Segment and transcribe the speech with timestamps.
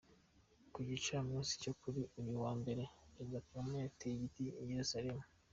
[0.73, 5.25] Ku Gicamunsi cyo kuri uyu wa mbere, Perezida Kagame yateye igiti i Yeruzalemu.